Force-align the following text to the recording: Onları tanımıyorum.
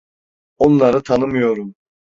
Onları 0.57 1.03
tanımıyorum. 1.03 1.73